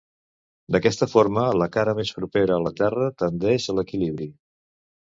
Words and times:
D'aquesta 0.75 1.07
forma, 1.11 1.43
la 1.63 1.67
cara 1.77 1.95
més 2.01 2.15
propera 2.17 2.57
a 2.59 2.65
la 2.69 2.75
Terra 2.83 3.13
tendeix 3.25 3.71
a 3.71 3.79
l'equilibri. 3.79 4.33